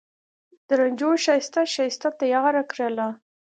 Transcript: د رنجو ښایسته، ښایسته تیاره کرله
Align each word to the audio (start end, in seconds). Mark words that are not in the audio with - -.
د 0.67 0.69
رنجو 0.79 1.09
ښایسته، 1.23 1.61
ښایسته 1.73 2.09
تیاره 2.21 2.63
کرله 2.71 3.07